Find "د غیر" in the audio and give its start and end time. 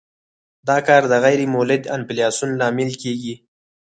1.11-1.39